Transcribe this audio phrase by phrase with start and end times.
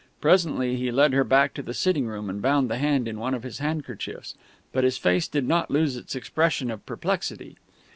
[0.19, 3.35] Presently he led her back to the sitting room and bound the hand in one
[3.35, 4.33] of his handkerchiefs;
[4.71, 7.55] but his face did not lose its expression of perplexity.